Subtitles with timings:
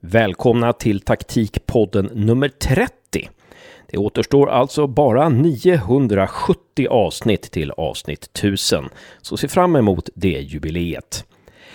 [0.00, 2.92] Välkomna till taktikpodden nummer 30.
[3.86, 8.88] Det återstår alltså bara 970 avsnitt till avsnitt 1000,
[9.22, 11.24] så se fram emot det jubileet.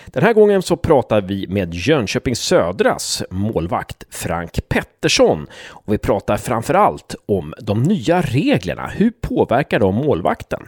[0.06, 6.38] Den här gången så pratar vi med Jönköping Södras målvakt Frank Pettersson och vi pratar
[6.38, 8.88] framför allt om de nya reglerna.
[8.88, 10.68] Hur påverkar de målvakten?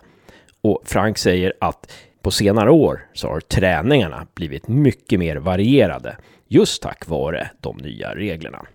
[0.61, 1.91] Och Frank säger att
[2.21, 6.17] på senare år så har träningarna blivit mycket mer varierade
[6.47, 8.65] just tack vare de nya reglerna.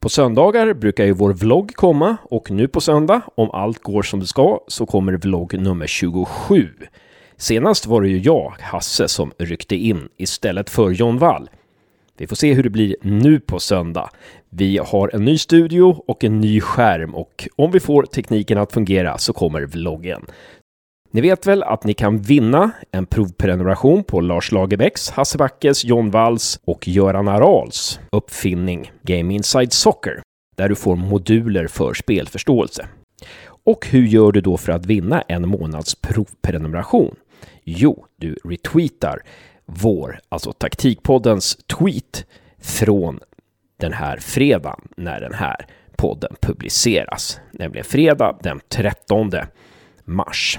[0.00, 4.20] På söndagar brukar ju vår vlogg komma och nu på söndag, om allt går som
[4.20, 6.68] det ska, så kommer vlogg nummer 27.
[7.36, 11.50] Senast var det ju jag, Hasse, som ryckte in istället för John Wall.
[12.16, 14.10] Vi får se hur det blir nu på söndag.
[14.50, 18.72] Vi har en ny studio och en ny skärm och om vi får tekniken att
[18.72, 20.26] fungera så kommer vloggen.
[21.10, 26.10] Ni vet väl att ni kan vinna en provprenumeration på Lars Lagerbäcks, Hasse Backes, John
[26.10, 30.22] Walls och Göran Arals uppfinning Game Inside Soccer,
[30.56, 32.86] där du får moduler för spelförståelse.
[33.64, 37.16] Och hur gör du då för att vinna en månads provprenumeration?
[37.64, 39.22] Jo, du retweetar
[39.66, 42.26] vår, alltså taktikpoddens tweet
[42.58, 43.20] från
[43.80, 45.66] den här fredagen när den här
[45.96, 49.30] podden publiceras, nämligen fredag den 13
[50.04, 50.58] mars.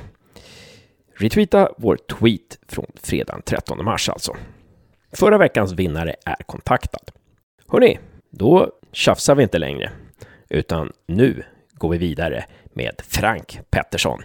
[1.21, 4.35] Retweeta vår tweet från fredagen 13 mars alltså.
[5.13, 7.11] Förra veckans vinnare är kontaktad.
[7.67, 7.99] Hörrni,
[8.31, 9.91] då tjafsar vi inte längre,
[10.49, 14.21] utan nu går vi vidare med Frank Pettersson.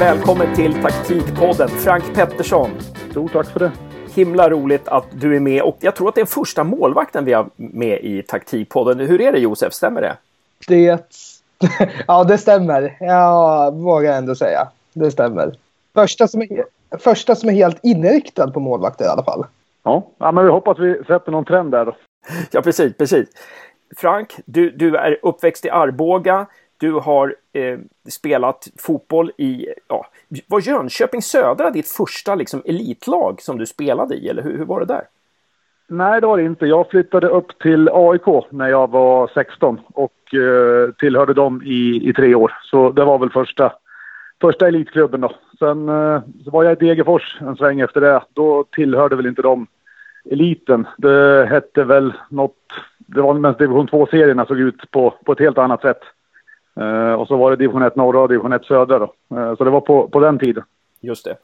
[0.00, 2.70] Välkommen till Taktikpodden, Frank Pettersson.
[3.10, 3.72] Stort tack för det.
[4.14, 7.32] Himla roligt att du är med och jag tror att det är första målvakten vi
[7.32, 8.98] har med i Taktikpodden.
[9.00, 10.16] Hur är det Josef, stämmer det?
[10.68, 11.00] Det...
[12.06, 12.96] ja, det stämmer.
[13.00, 14.68] Jag vågar ändå säga.
[14.92, 15.54] Det stämmer.
[15.94, 16.64] Första som är,
[16.98, 19.46] första som är helt inriktad på målvakter i alla fall.
[19.82, 21.96] Ja, ja men vi hoppas vi sätter någon trend där då.
[22.50, 23.28] Ja, precis, precis.
[23.96, 26.46] Frank, du, du är uppväxt i Arboga.
[26.80, 30.06] Du har eh, spelat fotboll i, ja,
[30.46, 34.80] var Jönköping Södra ditt första liksom, elitlag som du spelade i, eller hur, hur var
[34.80, 35.04] det där?
[35.88, 36.66] Nej, det var det inte.
[36.66, 42.12] Jag flyttade upp till AIK när jag var 16 och eh, tillhörde dem i, i
[42.12, 42.52] tre år.
[42.62, 43.72] Så det var väl första,
[44.40, 45.32] första elitklubben då.
[45.58, 48.20] Sen eh, så var jag i Degerfors en sväng efter det.
[48.34, 49.66] Då tillhörde väl inte de
[50.30, 50.86] eliten.
[50.98, 52.56] Det hette väl något...
[52.98, 56.00] Det var mest division 2-serierna såg ut på, på ett helt annat sätt.
[56.80, 59.36] Eh, och så var det division 1 norra och division 1 södra då.
[59.36, 60.64] Eh, så det var på, på den tiden.
[61.00, 61.36] Just det.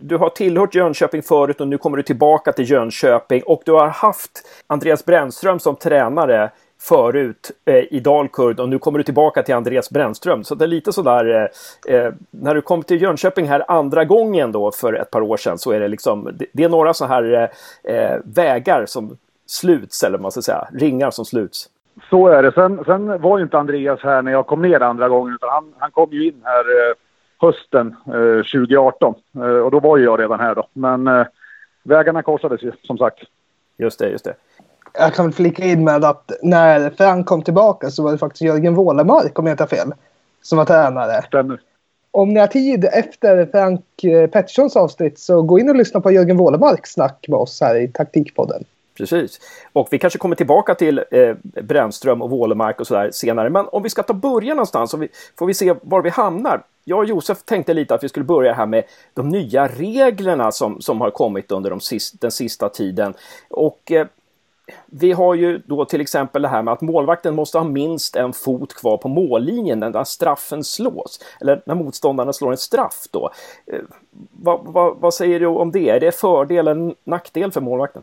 [0.00, 3.86] Du har tillhört Jönköping förut och nu kommer du tillbaka till Jönköping och du har
[3.86, 4.30] haft
[4.66, 9.90] Andreas Brännström som tränare förut eh, i Dalkurd och nu kommer du tillbaka till Andreas
[9.90, 10.44] Brännström.
[10.44, 11.50] Så det är lite sådär,
[11.88, 15.36] eh, eh när du kom till Jönköping här andra gången då för ett par år
[15.36, 17.50] sedan så är det liksom, det, det är några så här
[17.84, 19.16] eh, vägar som
[19.46, 21.68] sluts, eller vad man ska säga, ringar som sluts.
[22.10, 22.52] Så är det.
[22.52, 25.74] Sen, sen var ju inte Andreas här när jag kom ner andra gången utan han,
[25.78, 26.94] han kom ju in här eh,
[27.40, 30.66] hösten eh, 2018 eh, och då var ju jag redan här då.
[30.72, 31.26] Men eh,
[31.82, 33.18] vägarna korsades ju som sagt.
[33.76, 34.34] Just det, just det.
[34.94, 38.74] Jag kan flika in med att när Frank kom tillbaka så var det faktiskt Jörgen
[38.74, 39.92] Wålemark om jag inte har fel.
[40.42, 41.22] Som var tränare.
[41.22, 41.60] Stämmer.
[42.10, 46.10] Om ni har tid efter Frank eh, Petterssons avsnitt så gå in och lyssna på
[46.10, 48.64] Jörgen Wålemarks snack med oss här i Taktikpodden.
[48.98, 49.40] Precis.
[49.72, 53.50] Och vi kanske kommer tillbaka till eh, Brännström och Wålemark och sådär senare.
[53.50, 56.62] Men om vi ska ta början någonstans så vi, får vi se var vi hamnar.
[56.84, 60.80] Jag och Josef tänkte lite att vi skulle börja här med de nya reglerna som,
[60.80, 63.14] som har kommit under de sist, den sista tiden.
[63.48, 64.06] Och eh,
[64.86, 68.32] vi har ju då till exempel det här med att målvakten måste ha minst en
[68.32, 71.20] fot kvar på mållinjen när straffen slås.
[71.40, 73.30] Eller när motståndarna slår en straff då.
[73.66, 73.80] Eh,
[74.30, 75.88] vad, vad, vad säger du om det?
[75.88, 78.02] Är det fördel eller nackdel för målvakten?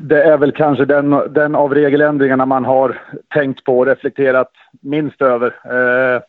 [0.00, 3.00] Det är väl kanske den, den av regeländringarna man har
[3.34, 4.50] tänkt på och reflekterat
[4.80, 5.46] minst över.
[5.64, 6.22] Eh,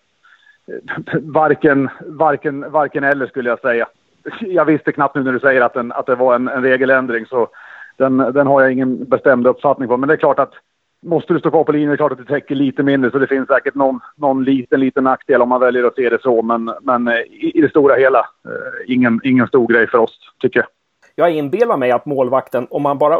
[1.21, 3.87] varken, varken, varken eller skulle jag säga.
[4.39, 7.25] Jag visste knappt nu när du säger att, den, att det var en, en regeländring
[7.25, 7.47] så
[7.97, 9.97] den, den har jag ingen bestämd uppfattning på.
[9.97, 10.53] Men det är klart att
[11.05, 13.11] måste du stå kvar på linjen, det är klart att det täcker lite mindre.
[13.11, 16.21] Så det finns säkert någon, någon liten, liten nackdel om man väljer att se det
[16.21, 16.41] så.
[16.41, 20.19] Men, men eh, i, i det stora hela, eh, ingen, ingen stor grej för oss,
[20.39, 20.67] tycker jag
[21.19, 23.17] jag inbillar mig att målvakten, om man bara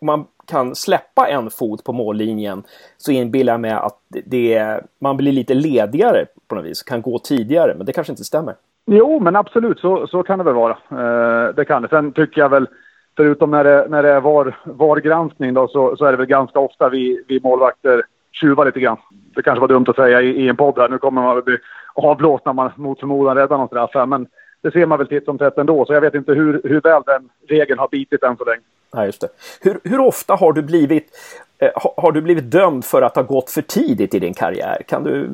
[0.00, 2.62] om man kan släppa en fot på mållinjen
[2.96, 7.18] så inbillar jag mig att det, man blir lite ledigare på något vis, kan gå
[7.18, 8.54] tidigare, men det kanske inte stämmer.
[8.86, 10.76] Jo, men absolut så, så kan det väl vara.
[10.90, 11.88] Eh, det kan det.
[11.88, 12.68] Sen tycker jag väl,
[13.16, 16.58] förutom när det, när det är VAR, VAR-granskning då, så, så är det väl ganska
[16.58, 18.02] ofta vi, vi målvakter
[18.32, 18.96] tjuvar lite grann.
[19.34, 20.88] det kanske var dumt att säga i, i en podd här.
[20.88, 21.58] Nu kommer man bli
[21.94, 24.06] avblåst när man mot förmodan räddar någon straff här.
[24.06, 24.26] Men
[24.66, 25.84] det ser man väl titt som tätt ändå.
[25.84, 28.62] Så jag vet inte hur, hur väl den regeln har bitit än så länge.
[28.92, 29.28] Ja, just det.
[29.60, 31.10] Hur, hur ofta har du blivit
[31.58, 34.82] eh, har du blivit dömd för att ha gått för tidigt i din karriär?
[34.88, 35.28] Kan du,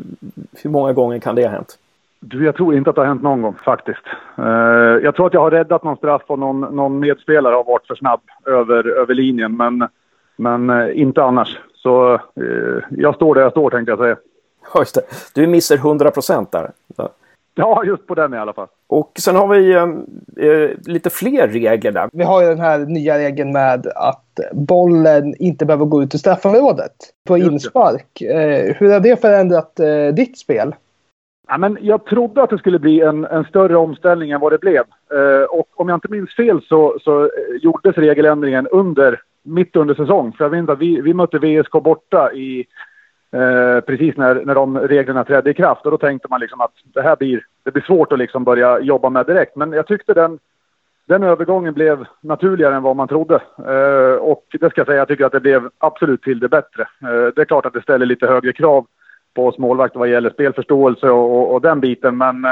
[0.63, 1.79] hur många gånger kan det ha hänt?
[2.21, 4.07] Du, jag tror inte att det har hänt någon gång faktiskt.
[4.39, 4.45] Uh,
[5.05, 7.95] jag tror att jag har räddat någon straff och någon, någon medspelare har varit för
[7.95, 9.89] snabb över, över linjen, men,
[10.37, 11.59] men uh, inte annars.
[11.75, 14.17] Så uh, jag står där jag står tänkte jag säga.
[14.75, 15.03] Just det.
[15.35, 16.71] Du missar 100 procent där.
[16.97, 17.09] Ja,
[17.85, 18.69] just på den i alla fall.
[18.87, 22.09] Och sen har vi eh, lite fler regler där.
[22.13, 26.19] Vi har ju den här nya regeln med att bollen inte behöver gå ut i
[26.19, 26.93] straffområdet
[27.29, 28.21] på inspark.
[28.21, 30.75] Eh, hur har det förändrat eh, ditt spel?
[31.49, 34.59] Ja, men jag trodde att det skulle bli en, en större omställning än vad det
[34.59, 34.85] blev.
[35.13, 37.31] Eh, och om jag inte minns fel så, så
[37.63, 40.33] gjordes regeländringen under, mitt under säsong.
[40.33, 42.67] För jag vet att vi, vi mötte VSK borta i
[43.35, 45.85] Eh, precis när, när de reglerna trädde i kraft.
[45.85, 48.81] Och då tänkte man liksom att det här blir, det blir svårt att liksom börja
[48.81, 49.57] jobba med direkt.
[49.57, 50.39] Men jag tyckte den,
[51.07, 53.35] den övergången blev naturligare än vad man trodde.
[53.59, 56.83] Eh, och det ska jag säga, jag tycker att det blev absolut till det bättre.
[56.83, 58.87] Eh, det är klart att det ställer lite högre krav
[59.35, 62.17] på oss målvakter vad gäller spelförståelse och, och, och den biten.
[62.17, 62.51] Men eh,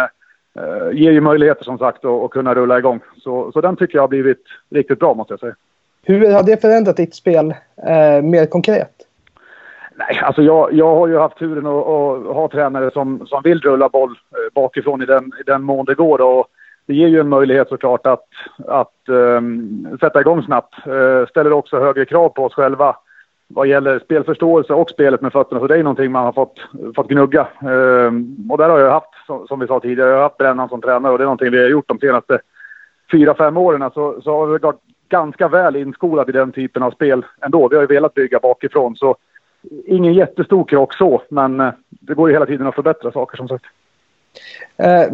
[0.57, 3.01] eh ger ju möjligheter som sagt att, att kunna rulla igång.
[3.17, 5.55] Så, så den tycker jag har blivit riktigt bra måste jag säga.
[6.03, 7.55] Hur har det förändrat ditt spel
[7.87, 9.07] eh, mer konkret?
[10.09, 13.61] Nej, alltså jag, jag har ju haft turen att, att ha tränare som, som vill
[13.61, 16.21] rulla boll eh, bakifrån i den, i den mån det går.
[16.21, 16.47] Och
[16.87, 18.27] det ger ju en möjlighet såklart att,
[18.69, 20.75] att um, sätta igång snabbt.
[20.87, 22.97] Uh, ställer också högre krav på oss själva
[23.49, 25.61] vad gäller spelförståelse och spelet med fötterna.
[25.61, 26.61] Så det är någonting man har fått,
[26.97, 27.49] fått gnugga.
[27.63, 28.13] Uh,
[28.51, 30.81] och där har jag haft, som, som vi sa tidigare, jag har haft Brännan som
[30.81, 32.39] tränare och det är någonting vi har gjort de senaste
[33.13, 33.91] fyra, fem åren.
[33.95, 37.69] Så, så har vi varit ganska väl inskolade i den typen av spel ändå.
[37.69, 38.97] Vi har ju velat bygga bakifrån.
[38.97, 39.17] Så
[39.87, 43.49] ingen jättestor krock så, men eh, det går ju hela tiden att förbättra saker som
[43.49, 43.65] sagt.
[44.77, 45.05] Eh,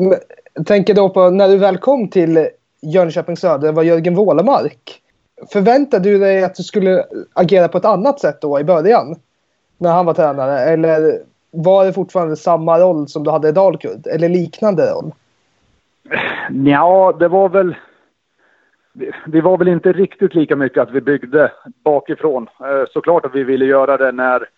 [0.65, 2.49] tänker då på när du väl kom till
[2.83, 5.03] Jönköping Söder var Jörgen Wålemark.
[5.53, 9.17] Förväntade du dig att du skulle agera på ett annat sätt då i början?
[9.79, 10.61] När han var tränare?
[10.61, 11.21] Eller
[11.51, 14.07] var det fortfarande samma roll som du hade i Dalkurd?
[14.07, 15.13] Eller liknande roll?
[16.51, 17.75] Ja, det var väl
[19.27, 21.53] vi var väl inte riktigt lika mycket att vi byggde
[21.85, 22.49] bakifrån.
[22.61, 24.49] Eh, såklart att vi ville göra det när,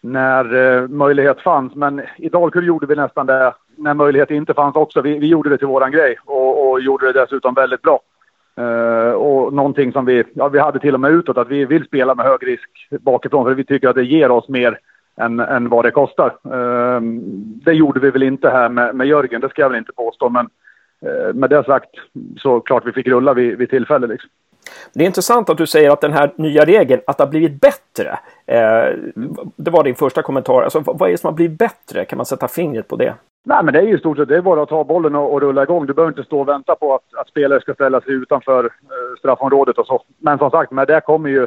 [0.00, 4.76] när eh, möjlighet fanns, men i Dalkurd gjorde vi nästan det när möjlighet inte fanns
[4.76, 5.00] också.
[5.00, 8.00] Vi, vi gjorde det till våran grej och, och gjorde det dessutom väldigt bra.
[8.60, 11.84] Uh, och någonting som vi, ja, vi hade till och med utåt, att vi vill
[11.84, 12.70] spela med hög risk
[13.00, 14.78] bakifrån för vi tycker att det ger oss mer
[15.20, 16.36] än, än vad det kostar.
[16.54, 17.00] Uh,
[17.64, 20.28] det gjorde vi väl inte här med, med Jörgen, det ska jag väl inte påstå,
[20.28, 20.48] men
[21.34, 21.90] med det sagt
[22.38, 24.06] så klart vi fick rulla vid, vid tillfälle.
[24.06, 24.30] Liksom.
[24.92, 27.60] Det är intressant att du säger att den här nya regeln, att det har blivit
[27.60, 28.18] bättre.
[28.46, 28.96] Eh,
[29.56, 30.62] det var din första kommentar.
[30.62, 32.04] Alltså, vad är det som har blivit bättre?
[32.04, 33.14] Kan man sätta fingret på det?
[33.44, 35.32] Nej, men det är ju i stort sett det är bara att ta bollen och,
[35.32, 35.86] och rulla igång.
[35.86, 39.18] Du behöver inte stå och vänta på att, att spelare ska ställa sig utanför eh,
[39.18, 40.02] straffområdet och så.
[40.18, 41.46] Men som sagt, med det kommer ju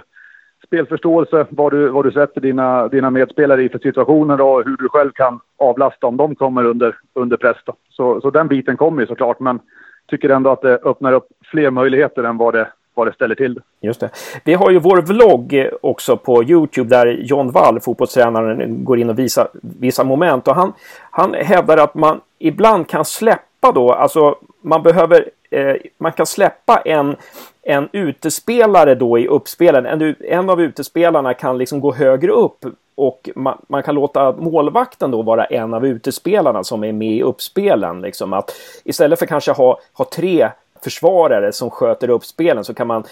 [0.73, 4.89] spelförståelse, vad du, vad du sätter dina, dina medspelare i för situationer och hur du
[4.89, 7.57] själv kan avlasta om de kommer under, under press.
[7.65, 7.73] Då.
[7.89, 9.59] Så, så den biten kommer ju såklart, men
[10.07, 13.59] tycker ändå att det öppnar upp fler möjligheter än vad det, vad det ställer till.
[13.81, 14.09] Just det.
[14.45, 19.19] Vi har ju vår vlogg också på Youtube där John Wall, fotbollstränaren, går in och
[19.19, 20.47] visar vissa moment.
[20.47, 20.73] Och han,
[21.11, 26.81] han hävdar att man ibland kan släppa då, alltså man behöver, Eh, man kan släppa
[26.85, 27.15] en
[27.63, 29.85] en utespelare då i uppspelen.
[29.85, 35.11] En, en av utespelarna kan liksom gå högre upp och man, man, kan låta målvakten
[35.11, 38.01] då vara en av utespelarna som är med i uppspelen.
[38.01, 38.51] Liksom att
[38.83, 40.49] istället för kanske ha, ha tre
[40.83, 43.03] försvarare som sköter uppspelen så kan man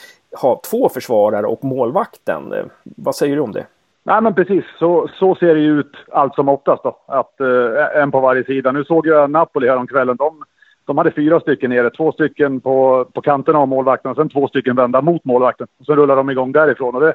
[0.41, 2.53] ha två försvarare och målvakten.
[2.53, 3.65] Eh, vad säger du om det?
[4.03, 6.97] Nej men precis, så, så ser det ju ut allt som oftast då.
[7.05, 8.71] Att, eh, en på varje sida.
[8.71, 10.17] Nu såg jag Napoli häromkvällen.
[10.17, 10.43] De
[10.85, 14.47] de hade fyra stycken nere, två stycken på, på kanterna av målvakten och sen två
[14.47, 15.67] stycken vända mot målvakten.
[15.79, 16.95] Och sen rullar de igång därifrån.
[16.95, 17.13] Och det,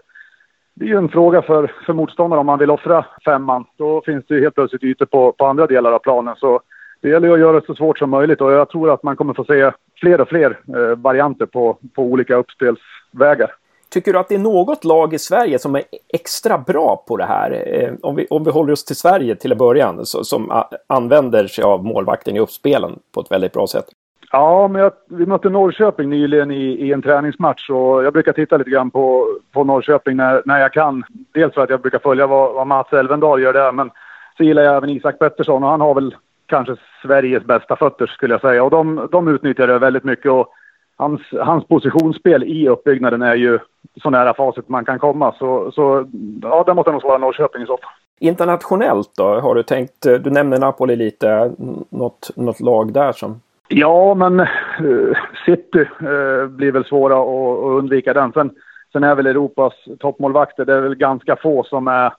[0.75, 3.65] det är ju en fråga för, för motståndaren om man vill offra femman.
[3.77, 6.37] Då finns det ju helt plötsligt ytor på, på andra delar av planen.
[6.37, 6.61] Så
[7.01, 9.35] det gäller att göra det så svårt som möjligt och jag tror att man kommer
[9.35, 9.71] få se
[10.01, 13.51] fler och fler eh, varianter på, på olika uppspelsvägar.
[13.97, 15.83] Tycker du att det är något lag i Sverige som är
[16.15, 17.63] extra bra på det här?
[17.67, 21.47] Eh, om vi, om vi håller oss till Sverige till en början, så, som använder
[21.47, 23.85] sig av målvakten i uppspelen på ett väldigt bra sätt.
[24.33, 28.57] Ja, men jag, vi mötte Norrköping nyligen i, i, en träningsmatch och jag brukar titta
[28.57, 31.05] lite grann på, på Norrköping när, när jag kan.
[31.35, 33.91] Dels för att jag brukar följa vad, vad Mats Elvendal gör där, men
[34.37, 38.35] så gillar jag även Isak Pettersson och han har väl kanske Sveriges bästa fötter skulle
[38.35, 38.65] jag säga.
[38.65, 40.53] Och de, de utnyttjar det väldigt mycket och
[40.97, 43.59] hans, hans positionsspel i uppbyggnaden är ju
[44.03, 45.35] så nära facit man kan komma.
[45.39, 46.07] Så, så
[46.43, 47.91] ja, det måste nog svara Norrköping i så fall.
[48.19, 49.41] Internationellt då?
[49.41, 51.53] Har du tänkt, du nämner Napoli lite,
[51.91, 57.79] något, något lag där som Ja, men uh, City uh, blir väl svåra att, att
[57.79, 58.33] undvika den.
[58.33, 58.51] Sen,
[58.93, 62.13] sen är väl Europas toppmålvakter, det är väl ganska få som är,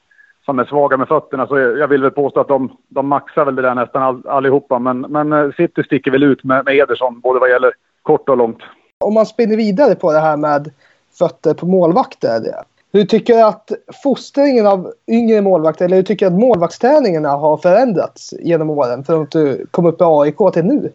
[0.46, 1.48] som är svaga med fötterna.
[1.48, 4.22] Så jag, jag vill väl påstå att de, de maxar väl det där nästan all,
[4.28, 4.80] allihopa.
[4.80, 7.72] Men, men uh, City sticker väl ut med, med Ederson, både vad gäller
[8.08, 8.58] kort och långt.
[8.98, 10.72] Om man spinner vidare på det här med
[11.20, 12.42] fötter på målvakter.
[12.94, 13.72] Hur tycker du att
[14.04, 19.24] fostringen av yngre målvakter, eller hur tycker du att målvaktsträningarna har förändrats genom åren från
[19.24, 20.92] att du kom upp i AIK till nu?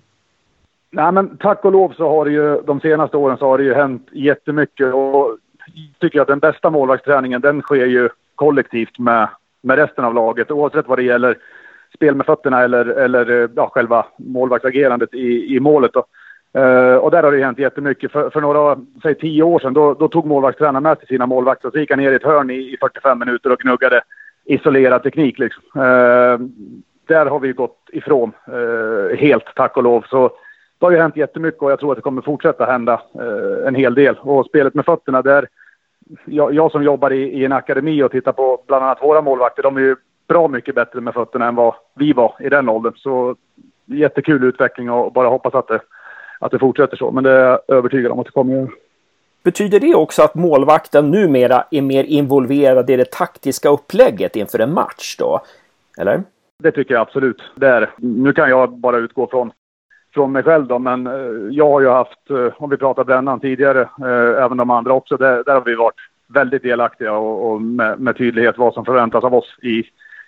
[0.91, 3.65] Nej, men tack och lov så har det ju de senaste åren så har det
[3.65, 5.37] ju hänt jättemycket och
[5.75, 9.29] jag tycker att den bästa målvaktsträningen den sker ju kollektivt med,
[9.63, 11.39] med resten av laget oavsett vad det gäller
[11.95, 15.93] spel med fötterna eller, eller ja, själva målvaktsagerandet i, i målet.
[15.93, 16.05] Då.
[16.59, 18.13] Uh, och där har det hänt jättemycket.
[18.13, 21.69] För, för några, säg tio år sedan, då, då tog målvaktstränaren med sig sina målvakter
[21.69, 24.03] och så gick han ner i ett hörn i, i 45 minuter och gnuggade
[24.45, 25.39] isolerad teknik.
[25.39, 25.63] Liksom.
[25.77, 26.39] Uh,
[27.07, 30.05] där har vi gått ifrån uh, helt, tack och lov.
[30.09, 30.29] Så
[30.79, 33.03] det har ju hänt jättemycket och jag tror att det kommer fortsätta hända
[33.67, 34.17] en hel del.
[34.21, 35.47] Och spelet med fötterna, där
[36.25, 39.63] jag, jag som jobbar i, i, en akademi och tittar på bland annat våra målvakter,
[39.63, 39.97] de är ju
[40.29, 42.93] bra mycket bättre med fötterna än vad vi var i den åldern.
[42.97, 43.37] Så
[43.87, 45.81] jättekul utveckling och bara hoppas att det
[46.43, 47.11] att det fortsätter så.
[47.11, 48.69] Men det är jag övertygad om att det kommer göra.
[49.45, 54.75] Betyder det också att målvakten numera är mer involverad i det taktiska upplägget inför en
[54.75, 55.41] match då?
[55.99, 56.23] Eller?
[56.63, 57.43] Det tycker jag absolut.
[57.55, 59.53] Det är Nu kan jag bara utgå från,
[60.15, 61.13] från mig själv då, men eh,
[61.51, 65.17] jag har ju haft, eh, om vi pratar brännan tidigare, eh, även de andra också,
[65.17, 69.25] där, där har vi varit väldigt delaktiga och, och med, med, tydlighet vad som förväntas
[69.25, 69.85] av oss i,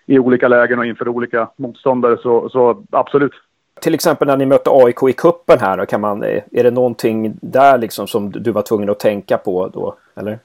[0.07, 2.17] i olika lägen och inför olika motståndare.
[2.23, 3.33] Så, så absolut,
[3.81, 6.71] till exempel när ni mötte AIK i kuppen här, då kan man, eh, är det
[6.71, 10.39] någonting där liksom som du var tvungen att tänka på då, eller?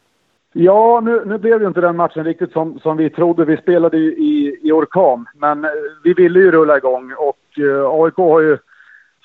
[0.54, 3.46] Ja, nu, nu blev ju inte den matchen riktigt som, som vi trodde.
[3.46, 5.72] Vi spelade ju i, i orkan, men eh,
[6.04, 8.58] vi ville ju rulla igång och eh, AIK har ju,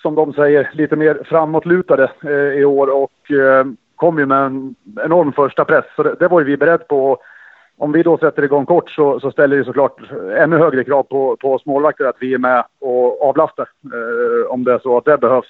[0.02, 4.75] som de säger, lite mer framåtlutade eh, i år och eh, kom ju med en
[5.04, 5.84] enorm första press.
[5.96, 7.18] Så det, det var ju vi beredda på
[7.78, 10.00] om vi då sätter igång kort så, så ställer det såklart
[10.38, 14.64] ännu högre krav på, på oss målvakter att vi är med och avlastar eh, om
[14.64, 15.47] det är så att det behövs.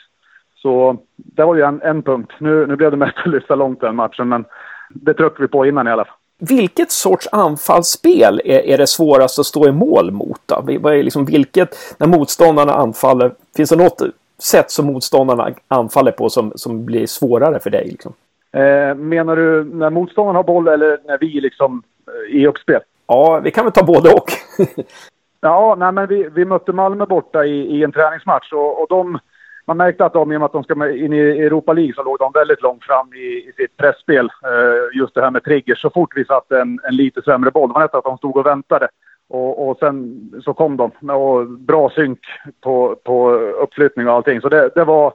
[0.56, 2.32] Så det var ju en, en punkt.
[2.38, 4.44] Nu, nu blev det mest att lyfta långt den matchen, men
[4.90, 6.14] det tryckte vi på innan i alla fall.
[6.38, 10.40] Vilket sorts anfallsspel är, är det svårast att stå i mål mot?
[10.46, 10.78] Då?
[10.80, 14.02] Vad är liksom, vilket, när motståndarna anfaller, finns det något
[14.42, 17.88] sätt som motståndarna anfaller på som, som blir svårare för dig?
[17.90, 18.12] Liksom?
[18.52, 21.82] Eh, menar du när motståndaren har boll eller när vi liksom
[22.28, 22.80] i uppspel.
[23.06, 24.26] Ja, vi kan väl ta både och.
[25.40, 29.18] ja, nej, men vi, vi mötte Malmö borta i, i en träningsmatch och, och de,
[29.66, 32.02] man märkte att de, i och med att de ska in i Europa League, så
[32.02, 34.24] låg de väldigt långt fram i, i sitt pressspel.
[34.24, 35.80] Eh, just det här med triggers.
[35.80, 38.36] Så fort vi satte en, en lite sämre boll, det var nästan att de stod
[38.36, 38.88] och väntade.
[39.28, 41.10] Och, och sen så kom de.
[41.10, 42.20] Och bra synk
[42.60, 44.40] på, på uppflyttning och allting.
[44.40, 45.12] Så det, det var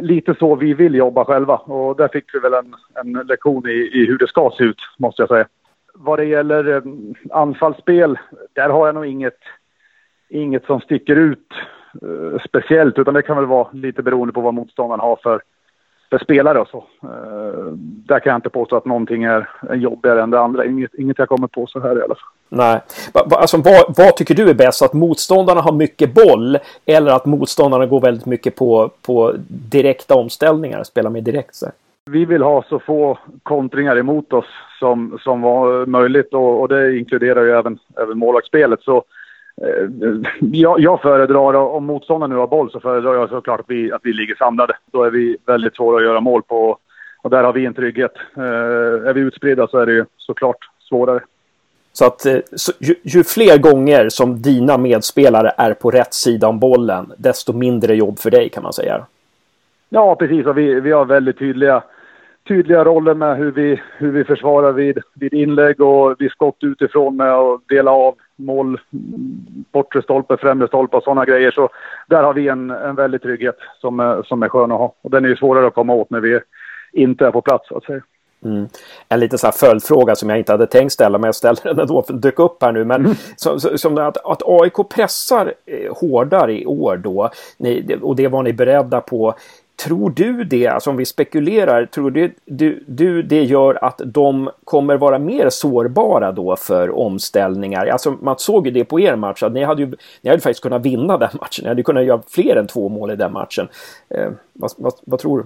[0.00, 1.56] lite så vi vill jobba själva.
[1.56, 4.78] Och där fick vi väl en, en lektion i, i hur det ska se ut,
[4.98, 5.46] måste jag säga
[5.94, 6.82] vad det gäller eh,
[7.30, 8.18] anfallsspel,
[8.52, 9.38] där har jag nog inget,
[10.28, 11.48] inget som sticker ut
[12.02, 12.98] eh, speciellt.
[12.98, 15.42] Utan det kan väl vara lite beroende på vad motståndaren har för,
[16.10, 16.84] för spelare och så.
[17.02, 17.72] Eh,
[18.06, 20.66] där kan jag inte påstå att någonting är jobbigare än det andra.
[20.66, 22.32] Inget, inget jag kommer på så här i alla fall.
[22.48, 22.80] Nej.
[23.30, 24.82] Alltså, vad, vad tycker du är bäst?
[24.82, 30.84] Att motståndarna har mycket boll eller att motståndarna går väldigt mycket på, på direkta omställningar,
[30.84, 31.54] spelar med direkt?
[31.54, 31.66] Så?
[32.10, 34.46] Vi vill ha så få kontringar emot oss
[34.78, 38.82] som, som var möjligt och, och det inkluderar ju även, även målvaktsspelet.
[38.82, 39.04] Så
[39.62, 39.88] eh,
[40.40, 44.00] jag, jag föredrar, om motståndaren nu har boll, så föredrar jag såklart att vi, att
[44.04, 44.76] vi ligger samlade.
[44.92, 46.78] Då är vi väldigt svåra att göra mål på
[47.22, 48.12] och där har vi en trygghet.
[48.36, 51.20] Eh, är vi utspridda så är det ju såklart svårare.
[51.92, 56.48] Så att eh, så, ju, ju, fler gånger som dina medspelare är på rätt sida
[56.48, 59.06] om bollen, desto mindre jobb för dig kan man säga.
[59.94, 60.46] Ja, precis.
[60.46, 61.82] Och vi, vi har väldigt tydliga,
[62.48, 67.16] tydliga roller med hur vi, hur vi försvarar vid, vid inlägg och vid skott utifrån
[67.16, 68.80] med att dela av mål,
[69.72, 71.50] bortre stolpe, främre stolpe och sådana grejer.
[71.50, 71.68] Så
[72.08, 74.94] där har vi en, en väldig trygghet som, som är skön att ha.
[75.02, 76.40] Och den är ju svårare att komma åt när vi
[76.92, 78.02] inte är på plats, så att säga.
[78.44, 78.68] Mm.
[79.08, 81.78] En liten så här följdfråga som jag inte hade tänkt ställa, men jag ställer den
[81.78, 82.84] ändå för den dök upp här nu.
[82.84, 83.16] Men mm.
[83.36, 88.42] som, som att, att AIK pressar eh, hårdare i år då, ni, och det var
[88.42, 89.34] ni beredda på.
[89.76, 94.50] Tror du det, alltså om vi spekulerar, tror du, du, du det gör att de
[94.64, 97.86] kommer vara mer sårbara då för omställningar?
[97.86, 100.62] Alltså man såg ju det på er match, att ni hade ju ni hade faktiskt
[100.62, 101.62] kunnat vinna den matchen.
[101.62, 103.68] Ni hade kunnat göra fler än två mål i den matchen.
[104.08, 105.44] Eh, vad, vad, vad tror du?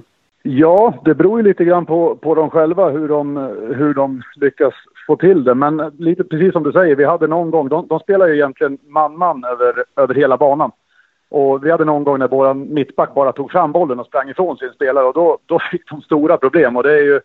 [0.50, 3.37] Ja, det beror ju lite grann på, på dem själva hur de,
[3.76, 4.75] hur de lyckas
[5.06, 5.54] få till det.
[5.54, 8.78] Men lite precis som du säger, vi hade någon gång, de, de spelar ju egentligen
[8.88, 10.71] man-man över, över hela banan.
[11.28, 14.56] Och vi hade någon gång när vår mittback bara tog fram bollen och sprang ifrån
[14.56, 16.76] sin spelare och då, då fick de stora problem.
[16.76, 17.21] Och det är ju,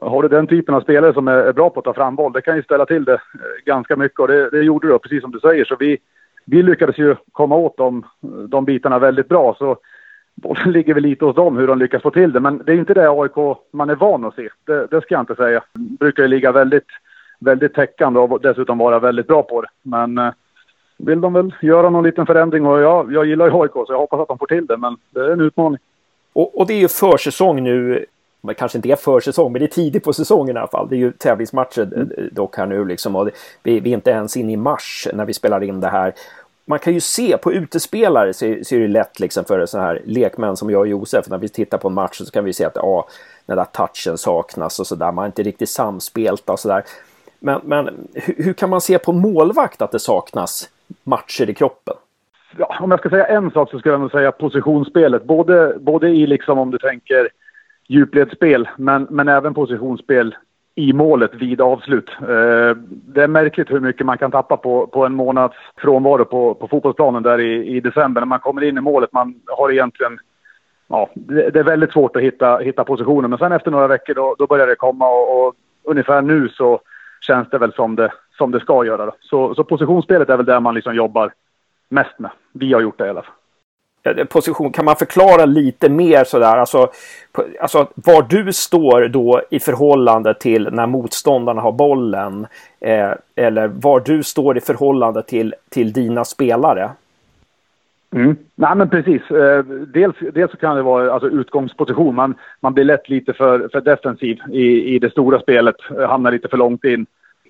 [0.00, 2.32] har du den typen av spelare som är, är bra på att ta fram boll,
[2.32, 5.22] det kan ju ställa till det eh, ganska mycket och det, det gjorde det precis
[5.22, 5.64] som du säger.
[5.64, 5.98] Så vi,
[6.44, 8.04] vi lyckades ju komma åt de,
[8.48, 9.54] de bitarna väldigt bra.
[9.58, 9.76] Så
[10.34, 12.40] bollen ligger väl lite hos dem hur de lyckas få till det.
[12.40, 14.48] Men det är inte det AIK man är van att se.
[14.66, 15.62] Det, det ska jag inte säga.
[15.72, 16.88] De brukar ju ligga väldigt,
[17.40, 19.68] väldigt täckande och dessutom vara väldigt bra på det.
[19.82, 20.32] Men eh,
[20.98, 23.98] vill de väl göra någon liten förändring och jag, jag gillar ju AIK så jag
[23.98, 24.76] hoppas att de får till det.
[24.76, 25.78] Men det är en utmaning.
[26.32, 28.06] Och, och det är ju försäsong nu.
[28.40, 30.88] Det kanske inte är försäsong, men det är tidigt på säsongen i alla fall.
[30.88, 32.10] Det är ju tävlingsmatcher mm.
[32.32, 33.16] dock här nu liksom.
[33.16, 33.30] Och det,
[33.62, 36.14] vi, vi är inte ens inne i mars när vi spelar in det här
[36.68, 40.56] man kan ju se på utespelare så, är det lätt liksom för sådana här lekmän
[40.56, 41.28] som jag och Josef.
[41.28, 43.08] När vi tittar på en match så kan vi se att ja,
[43.46, 45.12] den där touchen saknas och sådär.
[45.12, 46.84] Man är inte riktigt samspelta och sådär.
[47.38, 50.68] Men, men hur, hur, kan man se på målvakt att det saknas
[51.04, 51.94] matcher i kroppen?
[52.56, 55.24] Ja, om jag ska säga en sak så skulle jag nog säga positionsspelet.
[55.24, 57.28] Både, både i liksom om du tänker
[57.86, 60.34] djupledsspel men, men även positionsspel
[60.74, 62.10] i målet vid avslut.
[62.20, 66.54] Eh, det är märkligt hur mycket man kan tappa på, på en månads frånvaro på,
[66.54, 68.20] på fotbollsplanen där i, i december.
[68.20, 70.18] När man kommer in i målet, man har egentligen...
[70.88, 73.30] Ja, det, det är väldigt svårt att hitta, hitta positionen.
[73.30, 75.54] Men sen efter några veckor då, då börjar det komma och, och,
[75.84, 76.80] ungefär nu så
[77.20, 79.06] känns det väl som det, som det ska göra.
[79.06, 79.12] Då.
[79.20, 81.32] Så, så positionsspelet är väl det man liksom jobbar
[81.88, 82.30] mest med.
[82.52, 83.34] Vi har gjort det i alla fall.
[84.28, 84.72] Position.
[84.72, 86.90] Kan man förklara lite mer sådär, alltså,
[87.60, 92.46] alltså var du står då i förhållande till när motståndarna har bollen?
[92.80, 96.90] Eh, eller var du står i förhållande till, till dina spelare?
[98.10, 98.36] Mm.
[98.54, 99.30] Nej men precis.
[99.30, 102.14] Eh, dels, dels kan det vara alltså, utgångsposition.
[102.14, 106.32] Man, man blir lätt lite för, för defensiv i, i det stora spelet, eh, hamnar
[106.32, 107.06] lite för långt in.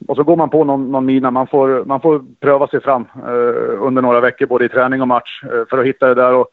[0.07, 1.31] Och så går man på någon, någon mina.
[1.31, 5.09] Man får, man får pröva sig fram eh, under några veckor, både i träning och
[5.09, 6.35] match, eh, för att hitta det där.
[6.35, 6.49] Och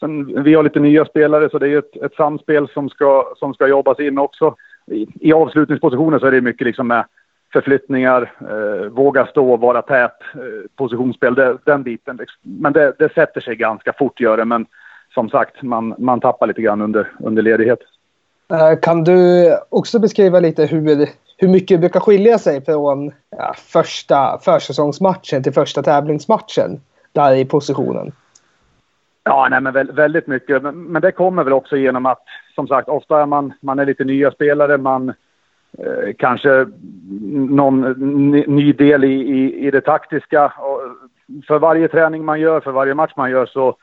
[0.00, 3.54] sen, vi har lite nya spelare, så det är ett, ett samspel som ska, som
[3.54, 4.54] ska jobbas in också.
[4.90, 7.04] I, i avslutningspositioner så är det mycket liksom med
[7.52, 10.40] förflyttningar, eh, våga stå, vara tät, eh,
[10.76, 12.16] positionsspel, det, den biten.
[12.16, 12.40] Liksom.
[12.42, 14.44] Men det, det, sätter sig ganska fort, gör det.
[14.44, 14.66] Men
[15.14, 17.78] som sagt, man, man tappar lite grann under, under ledighet.
[18.50, 20.80] Eh, kan du också beskriva lite hur
[21.36, 26.80] hur mycket det brukar skilja sig från ja, första försäsongsmatchen till första tävlingsmatchen
[27.12, 28.12] där i positionen?
[29.24, 30.62] Ja, nej, men väldigt mycket.
[30.62, 32.22] Men, men, det kommer väl också genom att,
[32.54, 34.78] som sagt, ofta är man, man är lite nya spelare.
[34.78, 35.08] Man
[35.78, 36.66] eh, kanske
[37.32, 37.80] någon
[38.30, 40.46] ny, ny del i, i, i det taktiska.
[40.46, 40.80] Och
[41.46, 43.76] för varje träning man gör, för varje match man gör så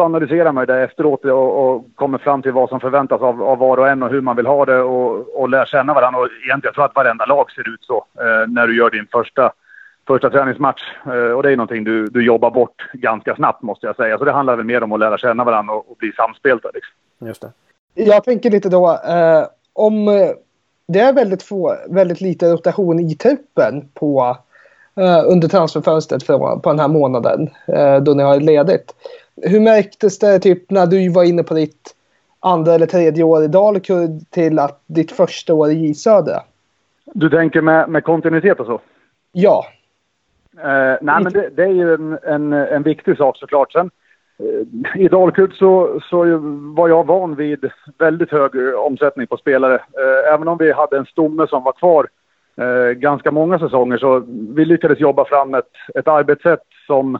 [0.00, 3.58] så analyserar man det efteråt och, och, kommer fram till vad som förväntas av, av,
[3.58, 6.20] var och en och hur man vill ha det och, och lär känna varandra.
[6.20, 9.06] Och egentligen, jag tror att varenda lag ser ut så eh, när du gör din
[9.12, 9.52] första,
[10.06, 10.82] första träningsmatch.
[11.06, 14.18] Eh, och det är någonting du, du jobbar bort ganska snabbt måste jag säga.
[14.18, 16.68] Så det handlar väl mer om att lära känna varandra och, och bli samspelta.
[16.74, 16.94] Liksom.
[17.28, 17.52] Just det.
[17.94, 20.30] Jag tänker lite då eh, om eh,
[20.88, 24.36] det är väldigt, få, väldigt lite rotation i truppen på,
[24.96, 28.94] eh, under transferfönstret för, på den här månaden eh, då ni har ledigt
[29.42, 31.94] hur märktes det typ när du var inne på ditt
[32.40, 36.42] andra eller tredje år i Dalkurd till att ditt första år i J Södra?
[37.04, 38.80] Du tänker med, med kontinuitet och så?
[39.32, 39.66] Ja.
[40.58, 43.72] Eh, nej, men det, det, är ju en, en, en viktig sak såklart.
[43.72, 43.90] Sen,
[44.38, 46.38] eh, I Dalkurd så, så
[46.74, 49.74] var jag van vid väldigt hög omsättning på spelare.
[49.74, 52.08] Eh, även om vi hade en stomme som var kvar
[52.56, 54.22] eh, ganska många säsonger så
[54.54, 57.18] vi lyckades jobba fram ett, ett arbetssätt som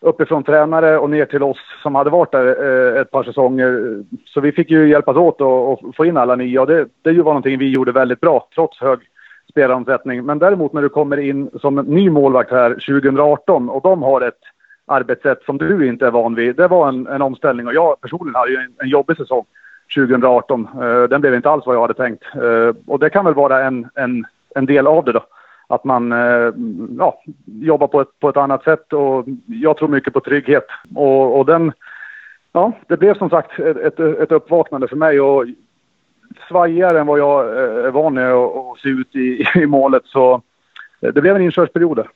[0.00, 4.02] uppifrån tränare och ner till oss som hade varit där eh, ett par säsonger.
[4.24, 7.24] Så vi fick ju hjälpas åt att få in alla nya och det, det var
[7.24, 8.98] någonting vi gjorde väldigt bra trots hög
[9.50, 10.24] spelaromsättning.
[10.24, 14.40] Men däremot när du kommer in som ny målvakt här 2018 och de har ett
[14.86, 16.56] arbetssätt som du inte är van vid.
[16.56, 19.44] Det var en, en omställning och jag personligen hade ju en, en jobbig säsong
[19.96, 20.68] 2018.
[20.82, 22.24] Eh, den blev inte alls vad jag hade tänkt.
[22.34, 25.24] Eh, och det kan väl vara en, en, en del av det då
[25.70, 26.52] att man eh,
[26.98, 30.66] ja, jobbar på ett, på ett annat sätt och jag tror mycket på trygghet.
[30.94, 31.72] Och, och den,
[32.52, 35.44] ja, det blev som sagt ett, ett uppvaknande för mig och
[36.48, 40.42] svajigare än vad jag eh, är van vid att se ut i, i målet så
[41.00, 42.06] eh, det blev en inkörsperiod.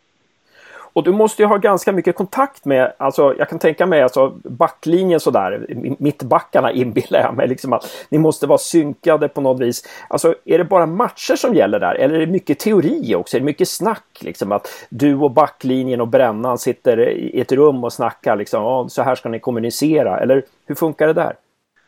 [0.94, 4.32] Och du måste ju ha ganska mycket kontakt med, alltså jag kan tänka mig alltså
[4.44, 5.66] backlinjen sådär,
[5.98, 9.88] mittbackarna inbillar jag mig liksom att ni måste vara synkade på något vis.
[10.08, 13.36] Alltså är det bara matcher som gäller där eller är det mycket teori också?
[13.36, 17.84] Är det mycket snack liksom att du och backlinjen och brännan sitter i ett rum
[17.84, 21.34] och snackar liksom, ja, så här ska ni kommunicera eller hur funkar det där?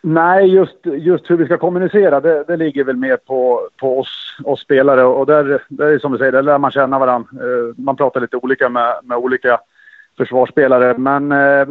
[0.02, 4.37] Nej, just, just hur vi ska kommunicera det, det ligger väl mer på, på oss,
[4.44, 5.04] oss spelare.
[5.04, 7.28] Och där, där är som du säger, där lär man känna varandra.
[7.32, 9.61] Eh, man pratar lite olika med, med olika
[10.16, 10.98] försvarsspelare.
[10.98, 11.68] Men eh,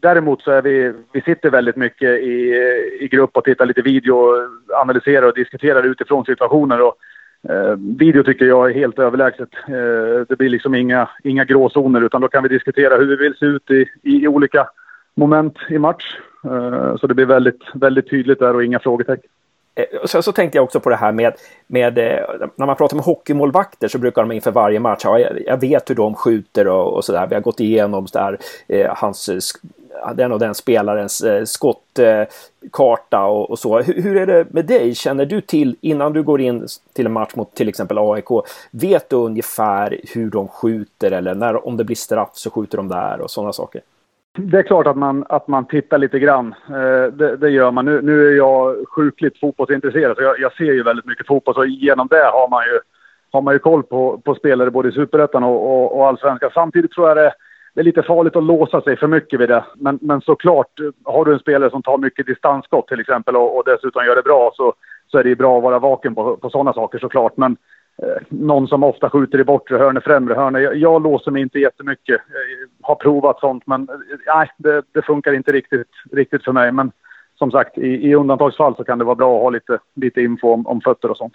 [0.00, 2.54] däremot så är vi, vi sitter väldigt mycket i,
[3.00, 4.34] i grupp och tittar lite video,
[4.82, 6.82] analyserar och diskuterar utifrån situationer.
[6.82, 6.94] Och,
[7.48, 9.54] eh, video tycker jag är helt överlägset.
[9.68, 13.36] Eh, det blir liksom inga, inga gråzoner utan då kan vi diskutera hur vi vill
[13.36, 14.68] se ut i, i olika
[15.14, 16.16] moment i match.
[16.44, 19.30] Eh, så det blir väldigt, väldigt tydligt där och inga frågetecken.
[19.74, 21.34] Eh, Sen så tänkte jag också på det här med,
[21.66, 22.24] med eh,
[22.56, 25.90] när man pratar med hockeymålvakter så brukar de inför varje match, ja, jag, jag vet
[25.90, 27.26] hur de skjuter och, och sådär.
[27.26, 29.30] Vi har gått igenom så där, eh, hans,
[30.14, 33.80] den och den spelarens eh, skottkarta och, och, så.
[33.80, 34.94] Hur, hur, är det med dig?
[34.94, 38.28] Känner du till, innan du går in till en match mot till exempel AIK,
[38.70, 42.88] vet du ungefär hur de skjuter eller när, om det blir straff så skjuter de
[42.88, 43.80] där och sådana saker?
[44.38, 46.54] Det är klart att man, att man tittar lite grann.
[46.68, 47.84] Eh, det, det, gör man.
[47.84, 51.54] Nu, nu är jag sjukligt fotbollsintresserad så jag, jag, ser ju väldigt mycket fotboll.
[51.54, 52.80] Så genom det har man ju,
[53.32, 56.50] har man ju koll på, på spelare både i Superettan och, och, och Allsvenskan.
[56.54, 57.32] Samtidigt tror jag det,
[57.74, 59.64] det, är lite farligt att låsa sig för mycket vid det.
[59.74, 60.70] Men, men såklart,
[61.04, 64.22] har du en spelare som tar mycket distansskott till exempel och, och dessutom gör det
[64.22, 64.74] bra så,
[65.10, 67.36] så är det ju bra att vara vaken på, på sådana saker såklart.
[67.36, 67.56] Men
[68.28, 70.60] någon som ofta skjuter i bortre hörne, främre hörne.
[70.60, 72.20] Jag, jag låser mig inte jättemycket.
[72.80, 76.72] Jag har provat sånt men eh, nej, det, det, funkar inte riktigt, riktigt för mig.
[76.72, 76.92] Men
[77.38, 80.52] som sagt, i, i undantagsfall så kan det vara bra att ha lite, lite info
[80.52, 81.34] om, om fötter och sånt.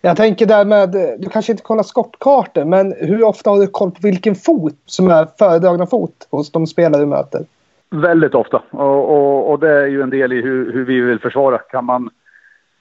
[0.00, 3.90] Jag tänker där med, du kanske inte kollar skottkartor, men hur ofta har du koll
[3.90, 7.40] på vilken fot som är föredragna fot hos de spelare du möter?
[7.90, 8.62] Väldigt ofta.
[8.70, 11.58] Och, och, och det är ju en del i hur, hur vi vill försvara.
[11.58, 12.10] Kan man,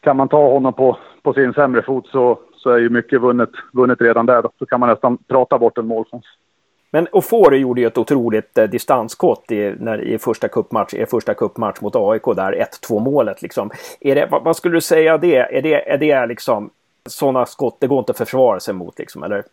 [0.01, 3.49] kan man ta honom på, på sin sämre fot så, så är ju mycket vunnet,
[3.73, 4.41] vunnet redan där.
[4.41, 4.51] Då.
[4.59, 6.25] Så kan man nästan prata bort en målchans.
[6.91, 11.33] Men Ofori gjorde ju ett otroligt eh, distanskott i, när, i första cupmatch, i första
[11.33, 13.71] cupmatch mot AIK där, 1-2 målet liksom.
[13.99, 15.57] Är det, vad, vad, skulle du säga det?
[15.57, 16.69] Är det, är det liksom
[17.09, 19.43] sådana skott, det går inte att försvara sig mot liksom, eller?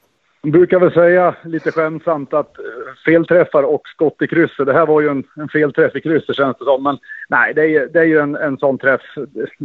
[0.42, 2.64] Jag brukar väl säga lite skämtsamt att eh,
[3.04, 6.58] felträffar och skott i krysset, det här var ju en, en felträff i krysset känns
[6.58, 6.82] det som.
[6.82, 6.98] Men
[7.28, 9.00] nej, det är, det är ju en, en sån träff.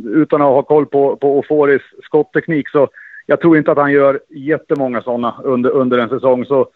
[0.05, 2.89] Utan att ha koll på, på Oforis skottteknik så
[3.29, 6.45] jag tror inte att han gör jättemånga sådana under, under en säsong.
[6.45, 6.67] Så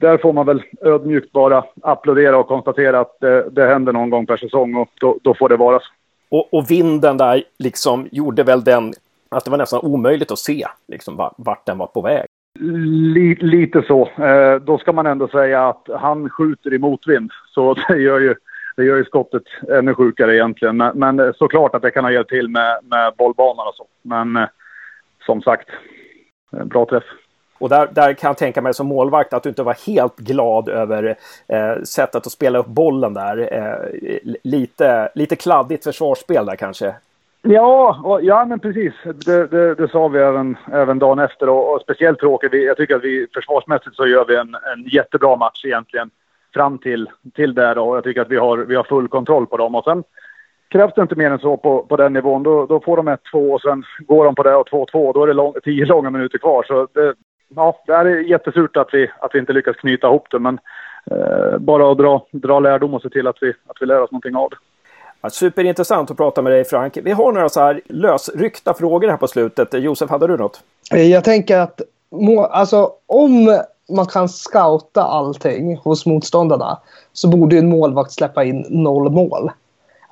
[0.00, 4.26] där får man väl ödmjukt bara applådera och konstatera att det, det händer någon gång
[4.26, 5.86] per säsong och då, då får det vara så.
[6.28, 8.92] Och, och, vinden där liksom gjorde väl den
[9.28, 12.26] att det var nästan omöjligt att se liksom, vart den var på väg.
[13.40, 14.08] Lite så.
[14.08, 17.30] Eh, då ska man ändå säga att han skjuter i motvind.
[17.54, 18.34] Så det gör ju,
[18.76, 19.44] det gör ju skottet
[19.78, 20.76] ännu sjukare egentligen.
[20.76, 23.86] Men, men såklart att det kan ha hjälpt till med, med bollbanan och så.
[24.02, 24.48] Men eh,
[25.26, 25.68] som sagt,
[26.64, 27.04] bra träff.
[27.58, 30.68] Och där, där kan jag tänka mig som målvakt att du inte var helt glad
[30.68, 31.16] över
[31.48, 33.48] eh, sättet att spela upp bollen där.
[33.52, 36.94] Eh, lite, lite kladdigt försvarsspel där kanske.
[37.42, 38.92] Ja, och, ja men precis.
[39.04, 42.52] Det, det, det, sa vi även, även dagen efter och, och speciellt tråkigt.
[42.52, 46.10] Vi, jag tycker att vi försvarsmässigt så gör vi en, en jättebra match egentligen
[46.54, 49.56] fram till, till där och jag tycker att vi har, vi har full kontroll på
[49.56, 49.74] dem.
[49.74, 50.04] Och sen
[50.68, 52.42] krävs det inte mer än så på, på den nivån.
[52.42, 53.18] Då, då får de 1-2
[53.52, 55.12] och sen går de på det och 2-2.
[55.14, 56.62] Då är det lång, tio långa minuter kvar.
[56.62, 57.14] Så det,
[57.48, 60.38] ja, det är jättesurt att vi, att vi inte lyckas knyta ihop det.
[60.38, 60.58] Men
[61.10, 64.12] eh, bara att dra, dra lärdom och se till att vi, att vi lär oss
[64.12, 64.56] någonting av det.
[65.20, 66.98] Ja, superintressant att prata med dig Frank.
[67.02, 69.74] Vi har några så här lösryckta frågor här på slutet.
[69.74, 70.60] Josef, hade du något?
[70.90, 71.80] Jag tänker att
[72.50, 73.58] alltså, om
[73.96, 76.78] man kan scouta allting hos motståndarna
[77.12, 79.50] så borde en målvakt släppa in noll mål.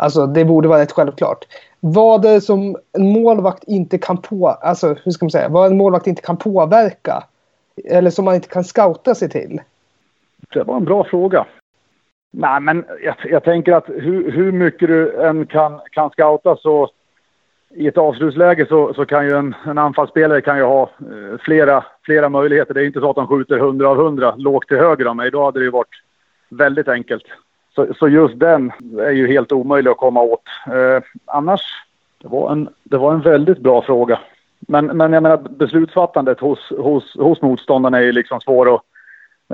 [0.05, 1.45] Alltså det borde vara rätt självklart.
[1.81, 5.77] Vad det som en målvakt inte kan på, alltså hur ska man säga, vad en
[5.77, 7.25] målvakt inte kan påverka
[7.85, 9.61] eller som man inte kan scouta sig till?
[10.55, 11.47] Det var en bra fråga.
[12.33, 16.91] Nej, men jag, jag tänker att hur, hur, mycket du än kan, kan scouta så
[17.71, 21.85] i ett avslutsläge så, så kan ju en, en anfallsspelare kan ju ha eh, flera,
[22.03, 22.75] flera möjligheter.
[22.75, 25.31] Det är inte så att de skjuter 100 av 100 lågt till höger om mig.
[25.31, 26.03] Då hade det ju varit
[26.49, 27.25] väldigt enkelt.
[27.75, 30.43] Så, så just den är ju helt omöjlig att komma åt.
[30.67, 31.61] Eh, annars,
[32.19, 34.21] det var, en, det var en väldigt bra fråga.
[34.61, 38.83] Men, men jag menar beslutsfattandet hos, hos, hos motståndarna är ju liksom svår att,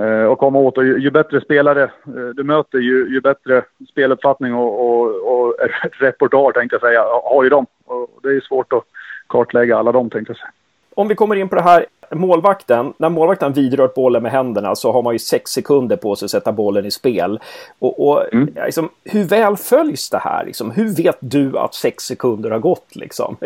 [0.01, 0.77] eh, att komma åt.
[0.77, 5.55] Och ju, ju bättre spelare eh, du möter, ju, ju bättre speluppfattning och, och, och
[5.91, 7.65] repertoar tänkte jag säga, har ju de.
[7.85, 8.83] Och det är svårt att
[9.27, 10.51] kartlägga alla dem tänkte jag säga.
[10.95, 14.91] Om vi kommer in på det här målvakten, när målvakten vidrört bollen med händerna så
[14.91, 17.39] har man ju sex sekunder på sig att sätta bollen i spel.
[17.79, 18.49] Och, och mm.
[18.65, 20.45] liksom, hur väl följs det här?
[20.45, 20.71] Liksom?
[20.71, 22.95] Hur vet du att sex sekunder har gått?
[22.95, 23.37] Liksom?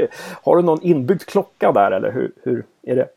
[0.43, 3.07] Har du någon inbyggd klocka där eller hur, hur är det?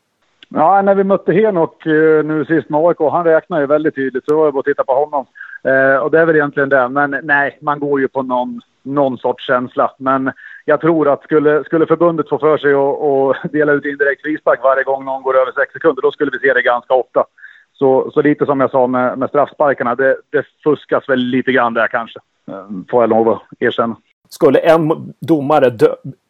[0.49, 4.25] Ja, när vi mötte Henok eh, nu sist med AIK, han räknar ju väldigt tydligt
[4.25, 5.27] så det var bara att titta på honom.
[5.63, 6.89] Eh, och det är väl egentligen det.
[6.89, 9.91] Men nej, man går ju på någon, någon sorts känsla.
[9.99, 10.33] Men
[10.69, 14.85] jag tror att skulle, skulle förbundet få för sig att dela ut indirekt frispark varje
[14.85, 17.25] gång någon går över sex sekunder, då skulle vi se det ganska ofta.
[17.73, 21.75] Så, så lite som jag sa med, med straffsparkarna, det, det fuskas väl lite grann
[21.75, 22.19] där kanske.
[22.49, 23.97] Eh, får jag lov att erkänna.
[24.29, 25.71] Skulle en domare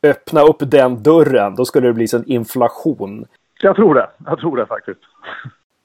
[0.02, 3.26] öppna upp den dörren, då skulle det bli en inflation.
[3.60, 4.08] Jag tror det.
[4.26, 5.00] Jag tror det faktiskt.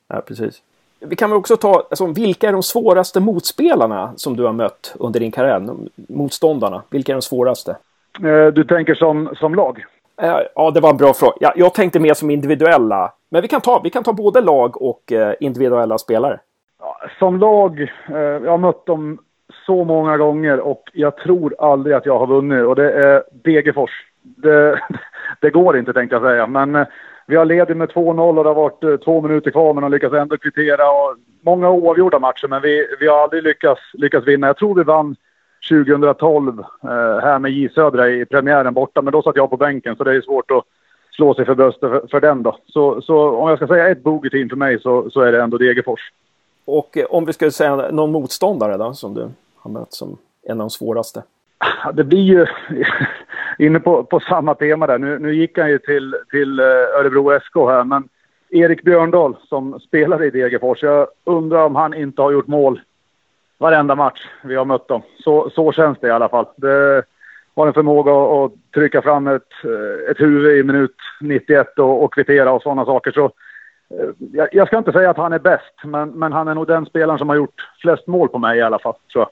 [0.08, 0.62] Ja, precis.
[1.00, 4.96] Vi kan väl också ta, alltså, vilka är de svåraste motspelarna som du har mött
[5.00, 5.70] under din karriär?
[5.96, 7.76] Motståndarna, vilka är de svåraste?
[8.22, 9.86] Eh, du tänker som, som lag?
[10.22, 11.36] Eh, ja, det var en bra fråga.
[11.40, 13.14] Ja, jag tänkte mer som individuella.
[13.30, 16.40] Men vi kan ta, vi kan ta både lag och eh, individuella spelare.
[17.20, 17.92] Som lag,
[18.44, 19.18] jag har mött dem
[19.66, 23.92] så många gånger och jag tror aldrig att jag har vunnit och det är Degerfors.
[24.22, 24.80] Det,
[25.42, 26.86] det går inte tänkte jag säga, men
[27.28, 30.14] vi har ledit med 2-0 och det har varit två minuter kvar men de lyckas
[30.14, 30.92] ändå kvittera.
[30.92, 34.48] Och många oavgjorda matcher men vi, vi har aldrig lyckats, lyckats vinna.
[34.48, 35.16] Jag tror vi vann
[35.70, 36.90] 2012 eh,
[37.22, 39.02] här med J Södra i premiären borta.
[39.02, 40.64] Men då satt jag på bänken så det är svårt att
[41.12, 42.58] slå sig för bröstet för, för, den då.
[42.66, 45.58] Så, så om jag ska säga ett bogeyteam för mig så, så är det ändå
[45.58, 46.12] Degerfors.
[46.66, 50.52] Och eh, om vi skulle säga någon motståndare då som du har mött som en
[50.52, 51.24] av de svåraste?
[51.94, 52.46] Det blir ju
[53.66, 54.98] inne på, på samma tema där.
[54.98, 58.10] Nu, nu gick han ju till, till eh, Örebro SK här men
[58.50, 60.84] Erik Björndal som spelade i Degerfors.
[60.84, 62.82] Jag undrar om han inte har gjort mål
[63.58, 65.02] varenda match vi har mött dem.
[65.24, 66.46] Så, så känns det i alla fall.
[66.56, 67.04] Det
[67.56, 69.52] har en förmåga att, trycka fram ett,
[70.12, 73.12] ett huvud i minut 91 och, och kvittera och sådana saker.
[73.12, 73.26] Så,
[73.90, 76.68] eh, jag, jag, ska inte säga att han är bäst, men, men han är nog
[76.68, 79.30] den spelaren som har gjort flest mål på mig i alla fall, tror jag.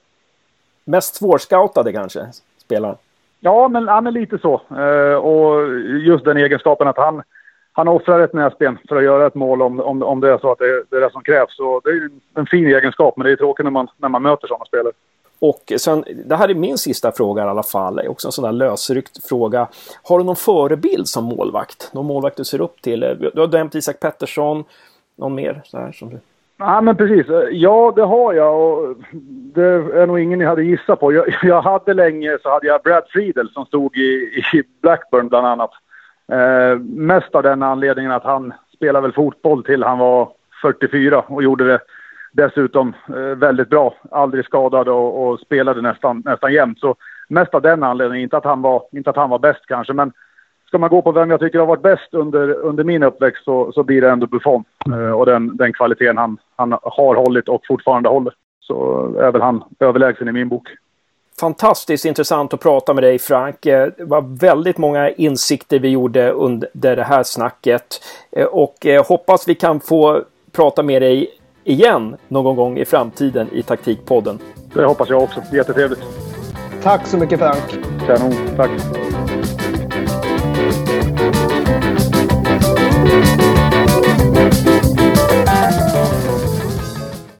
[0.94, 2.26] Mest svårscoutade kanske,
[2.58, 2.96] spelaren?
[3.40, 4.62] Ja, men han är lite så.
[4.78, 7.24] Eh, och just den egenskapen att han
[7.74, 10.52] han offrar ett näsben för att göra ett mål om, om, om det är så
[10.52, 11.56] att det, det är det som krävs.
[11.56, 14.48] Så det är en fin egenskap, men det är tråkigt när man, när man möter
[14.48, 14.94] sådana spelare.
[15.40, 18.32] Och sen, det här är min sista fråga i alla fall, det är också en
[18.32, 19.68] sån där lösryckt fråga.
[20.04, 21.94] Har du någon förebild som målvakt?
[21.94, 23.00] Någon målvakt du ser upp till?
[23.34, 24.64] Du har dömt Isak Pettersson,
[25.16, 26.20] någon mer så här som du...
[26.58, 27.26] Ja, men precis.
[27.52, 28.96] Ja, det har jag och
[29.54, 31.14] det är nog ingen ni hade gissat på.
[31.14, 35.48] Jag, jag hade länge så hade jag Brad Friedel som stod i, i Blackburn bland
[35.48, 35.72] annat.
[36.32, 40.30] Eh, mest av den anledningen att han spelade väl fotboll till han var
[40.62, 41.80] 44 och gjorde det
[42.32, 43.94] dessutom eh, väldigt bra.
[44.12, 46.80] Aldrig skadad och, och, spelade nästan, nästan jämt.
[46.80, 46.96] Så
[47.30, 50.12] mest av den anledningen, inte att han var, inte att han var bäst kanske, men
[50.68, 53.72] ska man gå på vem jag tycker har varit bäst under, under min uppväxt så,
[53.72, 57.62] så blir det ändå Buffon eh, och den, den kvaliteten han, han har hållit och
[57.68, 58.34] fortfarande håller.
[58.60, 60.68] Så eh, är väl han överlägsen i min bok
[61.42, 63.66] fantastiskt intressant att prata med dig Frank.
[63.66, 68.02] Eh, det var väldigt många insikter vi gjorde under det här snacket.
[68.32, 71.30] Eh, och eh, hoppas vi kan få prata med dig
[71.64, 74.40] igen någon gång i framtiden i Taktikpodden.
[74.74, 75.44] Det hoppas jag också.
[75.54, 76.02] Jättetrevligt.
[76.84, 77.64] Tack så mycket Frank.
[78.08, 78.34] Kanon.
[78.58, 78.72] Tack.